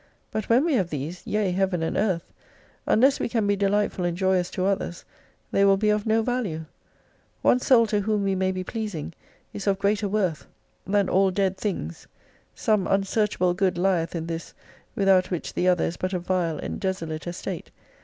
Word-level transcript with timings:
But 0.31 0.49
when 0.49 0.65
we 0.65 0.73
have 0.73 0.89
these, 0.89 1.21
yea 1.27 1.51
Heaven 1.51 1.83
and 1.83 1.95
Earth, 1.95 2.25
unless 2.87 3.19
we 3.19 3.29
can 3.29 3.45
be 3.45 3.55
delightful 3.55 4.03
and 4.03 4.17
joyous 4.17 4.49
to 4.49 4.65
others 4.65 5.05
they 5.51 5.63
will 5.63 5.77
be 5.77 5.91
of 5.91 6.07
no 6.07 6.23
value. 6.23 6.65
One 7.43 7.59
soul 7.59 7.85
to 7.85 7.99
whom 8.01 8.23
we 8.23 8.33
may 8.33 8.51
be 8.51 8.63
pleasing 8.63 9.13
is 9.53 9.67
of 9.67 9.77
greater 9.77 10.09
worth 10.09 10.47
than 10.87 11.07
all 11.07 11.31
269 11.31 11.33
dead 11.35 11.55
things. 11.59 12.07
Some 12.55 12.87
unsearchable 12.87 13.53
good 13.53 13.77
lieth 13.77 14.15
in 14.15 14.25
this 14.25 14.55
without 14.95 15.29
which 15.29 15.53
the 15.53 15.67
other 15.67 15.83
is 15.85 15.97
but 15.97 16.13
a 16.13 16.17
vile 16.19 16.57
and 16.57 16.79
desolate 16.79 17.27
estate. 17.27 17.69